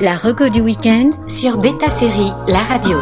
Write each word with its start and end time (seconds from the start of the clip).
La 0.00 0.14
reco 0.14 0.48
du 0.48 0.60
week-end 0.60 1.10
sur 1.26 1.58
Beta 1.58 1.90
Série, 1.90 2.30
la 2.46 2.60
radio. 2.60 2.98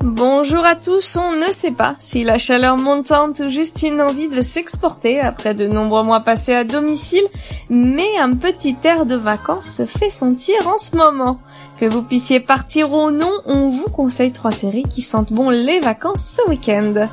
Bonjour 0.00 0.64
à 0.64 0.74
tous, 0.74 1.18
on 1.18 1.36
ne 1.36 1.52
sait 1.52 1.72
pas 1.72 1.94
si 1.98 2.24
la 2.24 2.38
chaleur 2.38 2.78
montante 2.78 3.40
ou 3.40 3.50
juste 3.50 3.82
une 3.82 4.00
envie 4.00 4.28
de 4.28 4.40
s'exporter 4.40 5.20
après 5.20 5.52
de 5.52 5.66
nombreux 5.66 6.02
mois 6.02 6.20
passés 6.20 6.54
à 6.54 6.64
domicile, 6.64 7.26
mais 7.68 8.18
un 8.18 8.34
petit 8.34 8.78
air 8.84 9.04
de 9.04 9.14
vacances 9.14 9.66
se 9.66 9.84
fait 9.84 10.08
sentir 10.08 10.66
en 10.68 10.78
ce 10.78 10.96
moment. 10.96 11.38
Que 11.78 11.84
vous 11.84 12.02
puissiez 12.02 12.40
partir 12.40 12.90
ou 12.92 13.10
non, 13.10 13.32
on 13.44 13.68
vous 13.68 13.90
conseille 13.90 14.32
trois 14.32 14.52
séries 14.52 14.86
qui 14.88 15.02
sentent 15.02 15.34
bon 15.34 15.50
les 15.50 15.80
vacances 15.80 16.38
ce 16.38 16.48
week-end. 16.48 17.08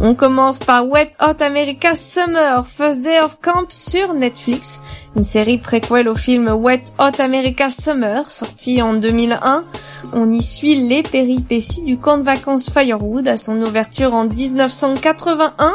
On 0.00 0.14
commence 0.14 0.60
par 0.60 0.86
Wet 0.86 1.10
Hot 1.20 1.42
America 1.42 1.96
Summer, 1.96 2.64
First 2.66 3.00
Day 3.00 3.20
of 3.20 3.38
Camp 3.42 3.66
sur 3.68 4.14
Netflix, 4.14 4.80
une 5.18 5.24
série 5.24 5.58
préquelle 5.58 6.08
au 6.08 6.14
film 6.14 6.48
Wet 6.48 6.84
Hot 7.00 7.20
America 7.20 7.70
Summer, 7.70 8.30
sorti 8.30 8.80
en 8.80 8.94
2001. 8.94 9.64
On 10.12 10.30
y 10.30 10.40
suit 10.40 10.76
les 10.76 11.02
péripéties 11.02 11.82
du 11.82 11.98
camp 11.98 12.18
de 12.18 12.22
vacances 12.22 12.70
Firewood 12.70 13.26
à 13.26 13.36
son 13.36 13.60
ouverture 13.60 14.14
en 14.14 14.26
1981. 14.26 15.74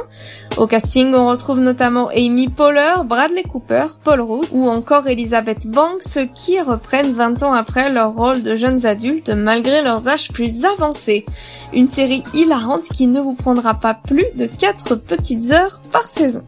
Au 0.56 0.66
casting, 0.66 1.14
on 1.14 1.28
retrouve 1.28 1.60
notamment 1.60 2.08
Amy 2.16 2.48
Poehler, 2.48 3.04
Bradley 3.06 3.44
Cooper, 3.44 3.88
Paul 4.06 4.22
Rudd 4.22 4.48
ou 4.54 4.70
encore 4.70 5.08
Elizabeth 5.08 5.68
Banks 5.68 6.32
qui 6.34 6.62
reprennent 6.62 7.12
20 7.12 7.44
ans 7.44 7.54
après 7.54 7.92
leur 7.92 8.14
rôle 8.14 8.44
de 8.44 8.56
jeunes 8.56 8.86
adultes 8.86 9.30
malgré 9.30 9.82
leurs 9.82 10.08
âges 10.08 10.32
plus 10.32 10.64
avancés. 10.64 11.26
Une 11.74 11.90
série 11.90 12.24
hilarante 12.34 12.84
qui 12.84 13.08
ne 13.08 13.20
vous 13.20 13.34
prendra 13.34 13.74
pas 13.74 13.94
plus 13.94 14.28
de 14.36 14.46
4 14.46 14.96
petites 14.96 15.52
heures 15.52 15.82
par 15.92 16.08
saison. 16.08 16.44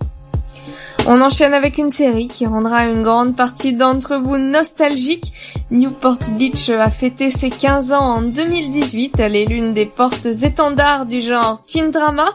On 1.08 1.22
enchaîne 1.22 1.54
avec 1.54 1.78
une 1.78 1.92
série 1.92 2.28
qui 2.28 2.48
rendra 2.48 2.86
une 2.86 3.04
grande 3.04 3.36
partie 3.36 3.74
d'entre 3.74 4.16
vous 4.16 4.38
nostalgiques. 4.38 5.34
Newport 5.70 6.18
Beach 6.32 6.70
a 6.70 6.90
fêté 6.90 7.30
ses 7.30 7.52
15 7.52 7.94
ans 7.94 8.16
en 8.16 8.22
2018. 8.24 9.20
Elle 9.20 9.36
est 9.36 9.46
l'une 9.46 9.74
des 9.76 9.86
portes 9.86 10.26
étendards 10.26 11.06
du 11.06 11.22
genre 11.22 11.62
teen 11.64 11.92
drama, 11.92 12.26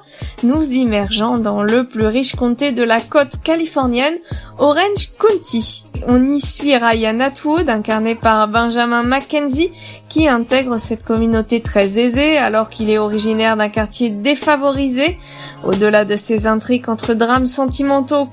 nous 0.45 0.63
immergeant 0.63 1.39
dans 1.39 1.65
le 1.65 1.89
plus 1.89 2.07
riche 2.07 2.37
comté 2.37 2.71
de 2.71 2.85
la 2.85 3.01
côte 3.01 3.43
californienne, 3.43 4.19
Orange 4.59 5.15
County. 5.19 5.87
On 6.07 6.25
y 6.31 6.41
suit 6.41 6.77
Ryan 6.77 7.21
Atwood, 7.21 7.69
incarné 7.69 8.15
par 8.15 8.49
Benjamin 8.49 9.03
McKenzie, 9.03 9.71
qui 10.09 10.29
intègre 10.29 10.79
cette 10.79 11.05
communauté 11.05 11.61
très 11.61 11.99
aisée 11.99 12.39
alors 12.39 12.69
qu'il 12.69 12.91
est 12.91 12.99
originaire 12.99 13.57
d'un 13.57 13.69
quartier 13.69 14.11
défavorisé. 14.11 15.19
Au-delà 15.63 16.05
de 16.05 16.17
ses 16.17 16.47
intrigues 16.47 16.89
entre 16.89 17.15
drames 17.15 17.47
sentimentaux, 17.47 18.27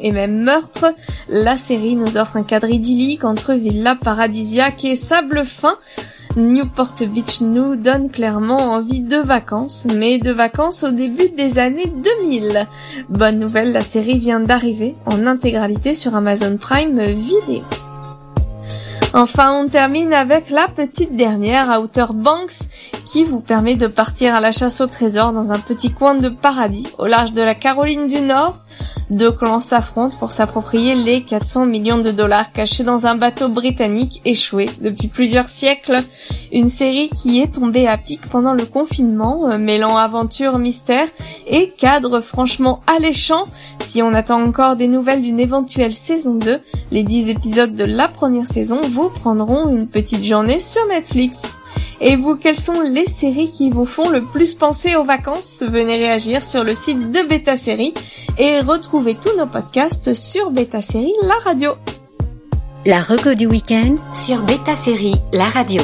et 0.00 0.12
même 0.12 0.42
meurtres, 0.42 0.94
la 1.28 1.56
série 1.56 1.96
nous 1.96 2.16
offre 2.16 2.36
un 2.36 2.42
cadre 2.42 2.68
idyllique 2.68 3.24
entre 3.24 3.54
villa 3.54 3.94
paradisiaque 3.94 4.84
et 4.84 4.96
sable 4.96 5.44
fin. 5.44 5.76
Newport 6.36 6.94
Beach 7.08 7.42
nous 7.42 7.76
donne 7.76 8.10
clairement 8.10 8.72
envie 8.72 9.00
de 9.00 9.18
vacances, 9.18 9.86
mais 9.94 10.18
de 10.18 10.30
vacances 10.30 10.82
au 10.82 10.90
début 10.90 11.28
des 11.28 11.58
années 11.58 11.92
2000. 12.22 12.66
Bonne 13.10 13.38
nouvelle, 13.38 13.72
la 13.72 13.82
série 13.82 14.18
vient 14.18 14.40
d'arriver 14.40 14.96
en 15.04 15.26
intégralité 15.26 15.92
sur 15.92 16.14
Amazon 16.14 16.56
Prime 16.56 17.00
Video. 17.00 17.62
Enfin, 19.14 19.52
on 19.52 19.68
termine 19.68 20.14
avec 20.14 20.48
la 20.48 20.68
petite 20.68 21.16
dernière, 21.16 21.78
Outer 21.78 22.06
Banks, 22.14 22.68
qui 23.12 23.24
vous 23.24 23.40
permet 23.40 23.74
de 23.74 23.88
partir 23.88 24.34
à 24.34 24.40
la 24.40 24.52
chasse 24.52 24.80
au 24.80 24.86
trésor 24.86 25.34
dans 25.34 25.52
un 25.52 25.58
petit 25.58 25.90
coin 25.90 26.14
de 26.14 26.30
paradis 26.30 26.86
au 26.96 27.04
large 27.04 27.34
de 27.34 27.42
la 27.42 27.54
Caroline 27.54 28.06
du 28.06 28.22
Nord. 28.22 28.56
Deux 29.10 29.30
clans 29.30 29.60
s'affrontent 29.60 30.16
pour 30.16 30.32
s'approprier 30.32 30.94
les 30.94 31.20
400 31.20 31.66
millions 31.66 31.98
de 31.98 32.10
dollars 32.10 32.52
cachés 32.52 32.84
dans 32.84 33.06
un 33.06 33.14
bateau 33.14 33.50
britannique 33.50 34.22
échoué 34.24 34.70
depuis 34.80 35.08
plusieurs 35.08 35.50
siècles. 35.50 36.02
Une 36.52 36.70
série 36.70 37.10
qui 37.10 37.42
est 37.42 37.52
tombée 37.52 37.86
à 37.86 37.98
pic 37.98 38.22
pendant 38.30 38.54
le 38.54 38.64
confinement, 38.64 39.50
euh, 39.50 39.58
mêlant 39.58 39.98
aventure, 39.98 40.58
mystère 40.58 41.08
et 41.46 41.68
cadre 41.68 42.20
franchement 42.20 42.80
alléchant. 42.86 43.44
Si 43.80 44.00
on 44.00 44.14
attend 44.14 44.42
encore 44.42 44.76
des 44.76 44.88
nouvelles 44.88 45.20
d'une 45.20 45.40
éventuelle 45.40 45.92
saison 45.92 46.36
2, 46.36 46.60
les 46.90 47.02
10 47.02 47.28
épisodes 47.28 47.74
de 47.74 47.84
la 47.84 48.08
première 48.08 48.46
saison 48.46 48.80
vous 48.80 49.10
prendront 49.10 49.68
une 49.68 49.86
petite 49.86 50.24
journée 50.24 50.60
sur 50.60 50.86
Netflix. 50.86 51.58
Et 52.04 52.16
vous, 52.16 52.36
quelles 52.36 52.58
sont 52.58 52.80
les 52.80 53.06
séries 53.06 53.48
qui 53.48 53.70
vous 53.70 53.84
font 53.84 54.10
le 54.10 54.24
plus 54.24 54.54
penser 54.54 54.96
aux 54.96 55.04
vacances? 55.04 55.62
Venez 55.62 55.96
réagir 55.96 56.42
sur 56.42 56.64
le 56.64 56.74
site 56.74 57.12
de 57.12 57.28
Beta 57.28 57.56
Série 57.56 57.94
et 58.38 58.60
retrouvez 58.60 59.14
tous 59.14 59.36
nos 59.38 59.46
podcasts 59.46 60.12
sur 60.12 60.50
Beta 60.50 60.82
Série 60.82 61.14
La 61.22 61.36
Radio. 61.44 61.74
La 62.84 63.00
reco 63.00 63.34
du 63.34 63.46
week-end 63.46 63.94
sur 64.12 64.42
Beta 64.42 64.74
Série, 64.74 65.14
la 65.32 65.44
radio. 65.44 65.80